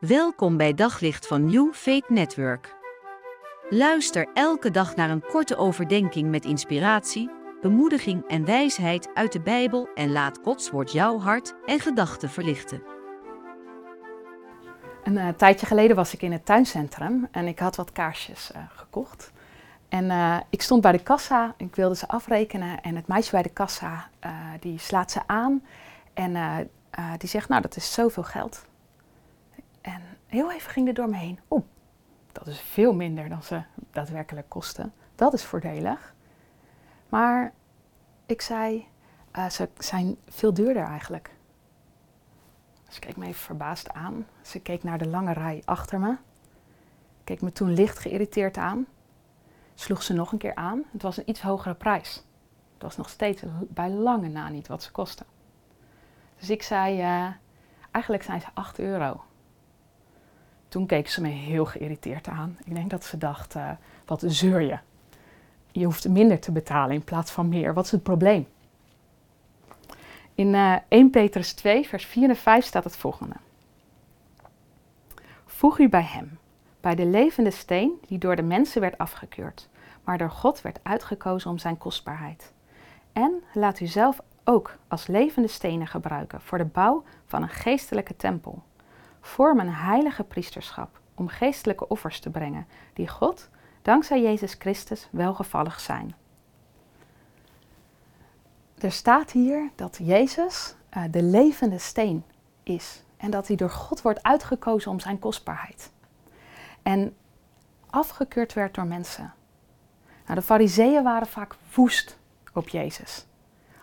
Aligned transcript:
Welkom 0.00 0.56
bij 0.56 0.74
Daglicht 0.74 1.26
van 1.26 1.44
New 1.44 1.72
Faith 1.72 2.08
Network. 2.08 2.74
Luister 3.70 4.28
elke 4.34 4.70
dag 4.70 4.96
naar 4.96 5.10
een 5.10 5.26
korte 5.26 5.56
overdenking 5.56 6.30
met 6.30 6.44
inspiratie, 6.44 7.30
bemoediging 7.60 8.28
en 8.28 8.44
wijsheid 8.44 9.10
uit 9.14 9.32
de 9.32 9.40
Bijbel 9.40 9.88
en 9.94 10.12
laat 10.12 10.38
Gods 10.42 10.70
woord 10.70 10.92
jouw 10.92 11.18
hart 11.18 11.54
en 11.66 11.80
gedachten 11.80 12.30
verlichten. 12.30 12.82
Een 15.04 15.14
uh, 15.14 15.28
tijdje 15.28 15.66
geleden 15.66 15.96
was 15.96 16.14
ik 16.14 16.22
in 16.22 16.32
het 16.32 16.46
tuincentrum 16.46 17.28
en 17.30 17.46
ik 17.46 17.58
had 17.58 17.76
wat 17.76 17.92
kaarsjes 17.92 18.50
uh, 18.56 18.62
gekocht. 18.74 19.32
En 19.88 20.04
uh, 20.04 20.36
ik 20.50 20.62
stond 20.62 20.82
bij 20.82 20.92
de 20.92 21.02
kassa, 21.02 21.54
ik 21.56 21.74
wilde 21.74 21.96
ze 21.96 22.08
afrekenen 22.08 22.80
en 22.80 22.96
het 22.96 23.06
meisje 23.06 23.30
bij 23.30 23.42
de 23.42 23.48
kassa 23.48 24.08
die 24.60 24.78
slaat 24.78 25.10
ze 25.10 25.20
aan 25.26 25.64
en 26.14 26.68
die 27.18 27.28
zegt, 27.28 27.48
nou 27.48 27.62
dat 27.62 27.76
is 27.76 27.92
zoveel 27.92 28.22
geld. 28.24 28.68
Heel 30.30 30.52
even 30.52 30.70
ging 30.70 30.88
er 30.88 30.94
door 30.94 31.08
me 31.08 31.16
heen. 31.16 31.40
Oeh, 31.50 31.64
dat 32.32 32.46
is 32.46 32.60
veel 32.60 32.94
minder 32.94 33.28
dan 33.28 33.42
ze 33.42 33.62
daadwerkelijk 33.90 34.48
kosten. 34.48 34.92
Dat 35.14 35.32
is 35.32 35.44
voordelig. 35.44 36.14
Maar 37.08 37.52
ik 38.26 38.40
zei, 38.40 38.86
uh, 39.36 39.48
ze 39.48 39.68
zijn 39.78 40.16
veel 40.28 40.54
duurder 40.54 40.84
eigenlijk. 40.84 41.30
Ze 42.88 43.00
keek 43.00 43.16
me 43.16 43.26
even 43.26 43.40
verbaasd 43.40 43.92
aan. 43.92 44.26
Ze 44.42 44.60
keek 44.60 44.82
naar 44.82 44.98
de 44.98 45.08
lange 45.08 45.32
rij 45.32 45.62
achter 45.64 46.00
me. 46.00 46.16
Keek 47.24 47.40
me 47.40 47.52
toen 47.52 47.72
licht 47.72 47.98
geïrriteerd 47.98 48.56
aan. 48.56 48.86
Sloeg 49.74 50.02
ze 50.02 50.12
nog 50.12 50.32
een 50.32 50.38
keer 50.38 50.54
aan. 50.54 50.84
Het 50.92 51.02
was 51.02 51.16
een 51.16 51.30
iets 51.30 51.42
hogere 51.42 51.74
prijs. 51.74 52.14
Het 52.72 52.82
was 52.82 52.96
nog 52.96 53.08
steeds 53.08 53.42
bij 53.68 53.90
lange 53.90 54.28
na 54.28 54.48
niet 54.48 54.68
wat 54.68 54.82
ze 54.82 54.90
kostte. 54.90 55.24
Dus 56.38 56.50
ik 56.50 56.62
zei, 56.62 56.98
uh, 56.98 57.32
eigenlijk 57.90 58.24
zijn 58.24 58.40
ze 58.40 58.46
8 58.54 58.78
euro. 58.78 59.24
Toen 60.70 60.86
keek 60.86 61.08
ze 61.08 61.20
me 61.20 61.28
heel 61.28 61.64
geïrriteerd 61.64 62.28
aan. 62.28 62.58
Ik 62.64 62.74
denk 62.74 62.90
dat 62.90 63.04
ze 63.04 63.18
dacht, 63.18 63.54
uh, 63.54 63.70
wat 64.06 64.22
zeur 64.26 64.60
je? 64.60 64.78
Je 65.72 65.84
hoeft 65.84 66.08
minder 66.08 66.40
te 66.40 66.52
betalen 66.52 66.94
in 66.94 67.04
plaats 67.04 67.30
van 67.30 67.48
meer. 67.48 67.74
Wat 67.74 67.84
is 67.84 67.90
het 67.90 68.02
probleem? 68.02 68.46
In 70.34 70.54
uh, 70.54 70.76
1 70.88 71.10
Petrus 71.10 71.52
2, 71.52 71.88
vers 71.88 72.06
4 72.06 72.28
en 72.28 72.36
5 72.36 72.64
staat 72.64 72.84
het 72.84 72.96
volgende. 72.96 73.34
Voeg 75.46 75.78
u 75.78 75.88
bij 75.88 76.02
hem, 76.02 76.38
bij 76.80 76.94
de 76.94 77.06
levende 77.06 77.50
steen 77.50 77.92
die 78.06 78.18
door 78.18 78.36
de 78.36 78.42
mensen 78.42 78.80
werd 78.80 78.98
afgekeurd, 78.98 79.68
maar 80.04 80.18
door 80.18 80.30
God 80.30 80.62
werd 80.62 80.78
uitgekozen 80.82 81.50
om 81.50 81.58
zijn 81.58 81.78
kostbaarheid. 81.78 82.52
En 83.12 83.42
laat 83.54 83.80
u 83.80 83.86
zelf 83.86 84.20
ook 84.44 84.76
als 84.88 85.06
levende 85.06 85.48
stenen 85.48 85.86
gebruiken 85.86 86.40
voor 86.40 86.58
de 86.58 86.64
bouw 86.64 87.04
van 87.26 87.42
een 87.42 87.48
geestelijke 87.48 88.16
tempel 88.16 88.62
vorm 89.20 89.60
een 89.60 89.72
heilige 89.72 90.24
priesterschap 90.24 91.00
om 91.14 91.28
geestelijke 91.28 91.88
offers 91.88 92.20
te 92.20 92.30
brengen, 92.30 92.66
die 92.92 93.08
God, 93.08 93.48
dankzij 93.82 94.22
Jezus 94.22 94.54
Christus, 94.58 95.08
welgevallig 95.10 95.80
zijn. 95.80 96.14
Er 98.78 98.92
staat 98.92 99.30
hier 99.30 99.70
dat 99.74 99.98
Jezus 100.02 100.74
uh, 100.96 101.04
de 101.10 101.22
levende 101.22 101.78
steen 101.78 102.24
is 102.62 103.02
en 103.16 103.30
dat 103.30 103.46
hij 103.46 103.56
door 103.56 103.70
God 103.70 104.02
wordt 104.02 104.22
uitgekozen 104.22 104.90
om 104.90 105.00
zijn 105.00 105.18
kostbaarheid. 105.18 105.90
En 106.82 107.16
afgekeurd 107.90 108.52
werd 108.52 108.74
door 108.74 108.86
mensen. 108.86 109.34
Nou, 110.24 110.38
de 110.38 110.46
fariseeën 110.46 111.02
waren 111.02 111.26
vaak 111.26 111.56
woest 111.74 112.18
op 112.52 112.68
Jezus 112.68 113.26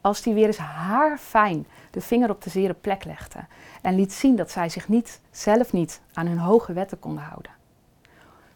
als 0.00 0.22
die 0.22 0.34
weer 0.34 0.46
eens 0.46 0.56
haarfijn 0.56 1.66
de 1.90 2.00
vinger 2.00 2.30
op 2.30 2.42
de 2.42 2.50
zere 2.50 2.74
plek 2.74 3.04
legde 3.04 3.44
en 3.82 3.94
liet 3.94 4.12
zien 4.12 4.36
dat 4.36 4.50
zij 4.50 4.68
zich 4.68 4.88
niet, 4.88 5.20
zelf 5.30 5.72
niet 5.72 6.00
aan 6.12 6.26
hun 6.26 6.38
hoge 6.38 6.72
wetten 6.72 6.98
konden 6.98 7.24
houden. 7.24 7.52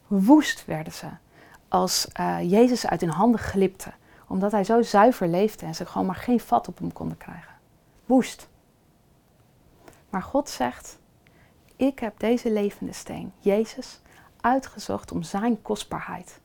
Woest 0.07 0.65
werden 0.65 0.93
ze 0.93 1.07
als 1.69 2.09
uh, 2.21 2.51
Jezus 2.51 2.87
uit 2.87 3.01
hun 3.01 3.11
handen 3.11 3.41
glipte, 3.41 3.93
omdat 4.27 4.53
hij 4.53 4.65
zo 4.65 4.83
zuiver 4.83 5.29
leefde 5.29 5.67
en 5.67 5.75
ze 5.75 5.87
gewoon 5.87 6.07
maar 6.07 6.15
geen 6.15 6.41
vat 6.41 6.69
op 6.69 6.79
hem 6.79 6.93
konden 6.93 7.17
krijgen. 7.17 7.55
Woest. 8.07 8.49
Maar 10.11 10.23
God 10.23 10.49
zegt, 10.49 10.99
ik 11.77 11.99
heb 11.99 12.19
deze 12.19 12.53
levende 12.53 12.93
steen, 12.93 13.33
Jezus, 13.39 14.01
uitgezocht 14.41 15.13
om 15.13 15.23
zijn 15.23 15.63
kostbaarheid. 15.63 16.41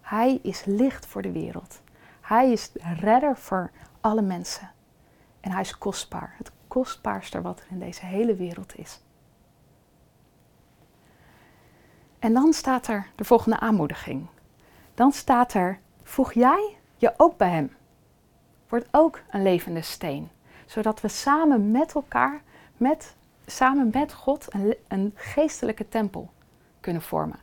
Hij 0.00 0.38
is 0.42 0.64
licht 0.64 1.06
voor 1.06 1.22
de 1.22 1.32
wereld. 1.32 1.80
Hij 2.20 2.52
is 2.52 2.70
redder 3.00 3.36
voor 3.36 3.70
alle 4.00 4.22
mensen. 4.22 4.70
En 5.40 5.50
hij 5.50 5.60
is 5.60 5.78
kostbaar. 5.78 6.34
Het 6.36 6.52
kostbaarste 6.68 7.40
wat 7.40 7.60
er 7.60 7.66
in 7.70 7.78
deze 7.78 8.06
hele 8.06 8.34
wereld 8.34 8.78
is. 8.78 9.00
En 12.18 12.32
dan 12.32 12.52
staat 12.52 12.86
er 12.86 13.06
de 13.14 13.24
volgende 13.24 13.60
aanmoediging. 13.60 14.26
Dan 14.94 15.12
staat 15.12 15.54
er: 15.54 15.80
voeg 16.02 16.32
jij 16.32 16.76
je 16.96 17.14
ook 17.16 17.36
bij 17.36 17.50
hem. 17.50 17.76
Word 18.68 18.88
ook 18.90 19.20
een 19.30 19.42
levende 19.42 19.82
steen. 19.82 20.28
Zodat 20.66 21.00
we 21.00 21.08
samen 21.08 21.70
met 21.70 21.94
elkaar, 21.94 22.42
met, 22.76 23.16
samen 23.46 23.90
met 23.92 24.12
God, 24.12 24.54
een, 24.54 24.74
een 24.88 25.12
geestelijke 25.14 25.88
tempel 25.88 26.30
kunnen 26.80 27.02
vormen. 27.02 27.38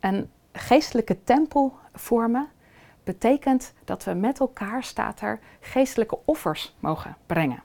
Een 0.00 0.30
geestelijke 0.52 1.24
tempel 1.24 1.76
vormen 1.92 2.48
betekent 3.04 3.72
dat 3.84 4.04
we 4.04 4.12
met 4.12 4.40
elkaar, 4.40 4.82
staat 4.82 5.20
er, 5.20 5.40
geestelijke 5.60 6.18
offers 6.24 6.74
mogen 6.78 7.16
brengen. 7.26 7.62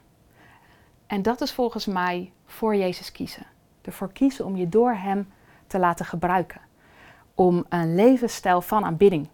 En 1.06 1.22
dat 1.22 1.40
is 1.40 1.52
volgens 1.52 1.86
mij 1.86 2.32
voor 2.46 2.76
Jezus 2.76 3.12
kiezen. 3.12 3.46
Ervoor 3.82 4.12
kiezen 4.12 4.44
om 4.44 4.56
je 4.56 4.68
door 4.68 4.92
Hem 4.92 5.32
te 5.66 5.78
laten 5.78 6.06
gebruiken. 6.06 6.60
Om 7.34 7.64
een 7.68 7.94
levensstijl 7.94 8.60
van 8.60 8.84
aanbidding 8.84 9.28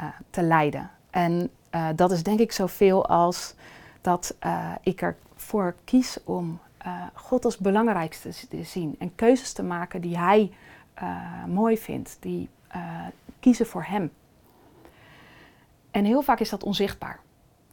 uh, 0.00 0.08
te 0.30 0.42
leiden. 0.42 0.90
En 1.10 1.50
uh, 1.74 1.88
dat 1.96 2.10
is 2.10 2.22
denk 2.22 2.40
ik 2.40 2.52
zoveel 2.52 3.06
als 3.06 3.54
dat 4.00 4.36
uh, 4.44 4.72
ik 4.82 5.02
ervoor 5.02 5.74
kies 5.84 6.18
om 6.24 6.58
God 7.14 7.44
als 7.44 7.58
belangrijkste 7.58 8.48
te 8.48 8.64
zien. 8.64 8.96
En 8.98 9.14
keuzes 9.14 9.52
te 9.52 9.62
maken 9.62 10.00
die 10.00 10.18
Hij 10.18 10.52
mooi 11.46 11.78
vindt. 11.78 12.16
Die 12.20 12.48
kiezen 13.40 13.66
voor 13.66 13.84
Hem. 13.84 14.10
En 15.90 16.04
heel 16.04 16.22
vaak 16.22 16.40
is 16.40 16.50
dat 16.50 16.64
onzichtbaar. 16.64 17.20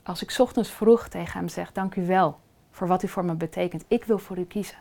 Als 0.03 0.21
ik 0.21 0.35
ochtends 0.37 0.69
vroeg 0.71 1.07
tegen 1.07 1.39
hem 1.39 1.49
zeg: 1.49 1.71
Dank 1.71 1.95
u 1.95 2.05
wel 2.05 2.39
voor 2.71 2.87
wat 2.87 3.03
u 3.03 3.07
voor 3.07 3.25
me 3.25 3.35
betekent, 3.35 3.85
ik 3.87 4.03
wil 4.03 4.17
voor 4.17 4.37
u 4.37 4.45
kiezen. 4.45 4.77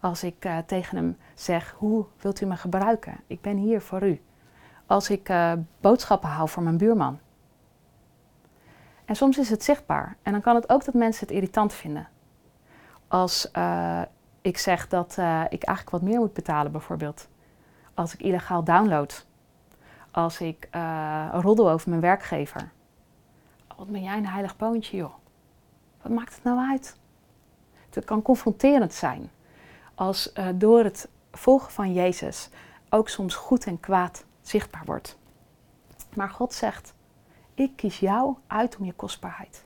Als 0.00 0.22
ik 0.22 0.44
uh, 0.44 0.58
tegen 0.58 0.96
hem 0.96 1.16
zeg: 1.34 1.74
Hoe 1.78 2.06
wilt 2.18 2.40
u 2.40 2.46
me 2.46 2.56
gebruiken? 2.56 3.20
Ik 3.26 3.40
ben 3.40 3.56
hier 3.56 3.80
voor 3.80 4.02
u. 4.02 4.20
Als 4.86 5.10
ik 5.10 5.28
uh, 5.28 5.52
boodschappen 5.80 6.28
haal 6.28 6.46
voor 6.46 6.62
mijn 6.62 6.76
buurman. 6.76 7.18
En 9.04 9.16
soms 9.16 9.38
is 9.38 9.50
het 9.50 9.64
zichtbaar. 9.64 10.16
En 10.22 10.32
dan 10.32 10.40
kan 10.40 10.54
het 10.54 10.70
ook 10.70 10.84
dat 10.84 10.94
mensen 10.94 11.26
het 11.26 11.36
irritant 11.36 11.72
vinden. 11.72 12.08
Als 13.08 13.50
uh, 13.56 14.02
ik 14.40 14.58
zeg 14.58 14.88
dat 14.88 15.12
ik 15.48 15.62
eigenlijk 15.62 15.90
wat 15.90 16.02
meer 16.02 16.18
moet 16.18 16.32
betalen, 16.32 16.72
bijvoorbeeld. 16.72 17.28
Als 17.94 18.14
ik 18.14 18.22
illegaal 18.22 18.64
download 18.64 19.26
als 20.10 20.40
ik 20.40 20.68
uh, 20.74 21.28
roddel 21.32 21.70
over 21.70 21.88
mijn 21.88 22.00
werkgever. 22.00 22.72
Wat 23.76 23.88
ben 23.88 24.02
jij 24.02 24.16
een 24.16 24.26
heilig 24.26 24.56
poontje, 24.56 24.96
joh. 24.96 25.12
Wat 26.02 26.12
maakt 26.12 26.34
het 26.34 26.44
nou 26.44 26.68
uit? 26.70 26.96
Het 27.90 28.04
kan 28.04 28.22
confronterend 28.22 28.94
zijn. 28.94 29.30
Als 29.94 30.32
uh, 30.34 30.46
door 30.54 30.84
het 30.84 31.08
volgen 31.32 31.72
van 31.72 31.92
Jezus 31.92 32.48
ook 32.88 33.08
soms 33.08 33.34
goed 33.34 33.66
en 33.66 33.80
kwaad 33.80 34.24
zichtbaar 34.42 34.84
wordt. 34.84 35.18
Maar 36.14 36.30
God 36.30 36.54
zegt, 36.54 36.94
ik 37.54 37.76
kies 37.76 37.98
jou 37.98 38.36
uit 38.46 38.76
om 38.76 38.84
je 38.84 38.92
kostbaarheid. 38.92 39.64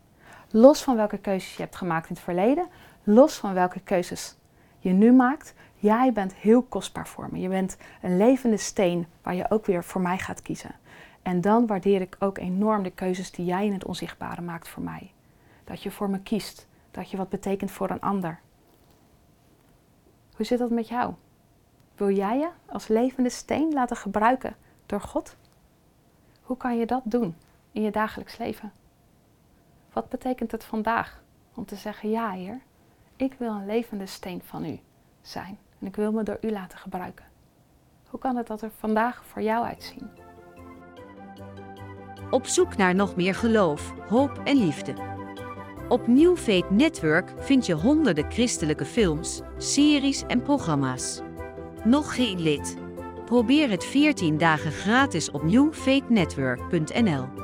Los 0.51 0.83
van 0.83 0.97
welke 0.97 1.19
keuzes 1.19 1.57
je 1.57 1.63
hebt 1.63 1.77
gemaakt 1.77 2.09
in 2.09 2.15
het 2.15 2.25
verleden, 2.25 2.69
los 3.03 3.35
van 3.35 3.55
welke 3.55 3.81
keuzes 3.81 4.37
je 4.85 4.93
nu 4.93 5.13
maakt, 5.13 5.55
Jij 5.85 6.13
bent 6.13 6.35
heel 6.35 6.63
kostbaar 6.63 7.09
voor 7.09 7.29
me. 7.31 7.39
Je 7.39 7.49
bent 7.49 7.77
een 8.03 8.17
levende 8.17 8.57
steen 8.57 9.07
waar 9.23 9.35
je 9.35 9.51
ook 9.51 9.67
weer 9.67 9.85
voor 9.85 10.01
mij 10.01 10.19
gaat 10.19 10.43
kiezen. 10.43 10.75
En 11.23 11.41
dan 11.41 11.67
waardeer 11.67 12.01
ik 12.01 12.17
ook 12.19 12.39
enorm 12.39 12.83
de 12.83 12.91
keuzes 12.91 13.31
die 13.31 13.45
jij 13.45 13.67
in 13.67 13.73
het 13.73 13.85
onzichtbare 13.85 14.41
maakt 14.41 14.69
voor 14.69 14.83
mij. 14.83 15.13
Dat 15.65 15.83
je 15.83 15.91
voor 15.91 16.11
me 16.11 16.21
kiest. 16.21 16.67
Dat 16.91 17.11
je 17.11 17.17
wat 17.17 17.29
betekent 17.29 17.71
voor 17.71 17.91
een 17.91 18.01
ander. 18.01 18.41
Hoe 20.37 20.47
zit 20.47 20.59
dat 20.59 20.71
met 20.71 20.89
jou? 20.89 21.15
Wil 21.95 22.11
jij 22.11 22.39
je 22.39 22.49
als 22.67 22.89
levende 22.89 23.31
steen 23.31 23.73
laten 23.73 23.97
gebruiken 23.97 24.57
door 24.87 25.01
God? 25.01 25.37
Hoe 26.43 26.57
kan 26.57 26.79
je 26.79 26.87
dat 26.87 27.03
doen 27.05 27.37
in 27.73 27.83
je 27.83 27.91
dagelijks 27.91 28.37
leven? 28.37 28.73
Wat 29.93 30.09
betekent 30.09 30.51
het 30.51 30.65
vandaag 30.65 31.23
om 31.55 31.65
te 31.65 31.77
zeggen: 31.77 32.11
Ja, 32.11 32.31
Heer, 32.31 32.61
ik 33.17 33.35
wil 33.39 33.53
een 33.53 33.67
levende 33.67 34.07
steen 34.07 34.43
van 34.45 34.65
u 34.65 34.79
zijn. 35.23 35.59
En 35.81 35.87
ik 35.87 35.97
wil 35.97 36.13
me 36.13 36.23
door 36.23 36.39
u 36.41 36.51
laten 36.51 36.79
gebruiken. 36.79 37.25
Hoe 38.09 38.21
kan 38.21 38.37
het 38.37 38.47
dat 38.47 38.63
er 38.63 38.71
vandaag 38.79 39.25
voor 39.25 39.43
jou 39.43 39.65
uitzien? 39.65 40.11
Op 42.31 42.47
zoek 42.47 42.77
naar 42.77 42.95
nog 42.95 43.17
meer 43.17 43.35
geloof, 43.35 43.95
hoop 44.09 44.41
en 44.45 44.57
liefde. 44.57 44.95
Op 45.89 46.07
New 46.07 46.37
Faith 46.37 46.71
Network 46.71 47.33
vind 47.39 47.67
je 47.67 47.75
honderden 47.75 48.31
christelijke 48.31 48.85
films, 48.85 49.41
series 49.59 50.23
en 50.27 50.43
programma's. 50.43 51.21
Nog 51.85 52.15
geen 52.15 52.41
lid? 52.41 52.77
Probeer 53.25 53.71
het 53.71 53.85
14 53.85 54.39
dagen 54.39 54.73
gratis 54.73 55.31
op 55.31 55.43
newfaithnetwork.nl. 55.43 57.44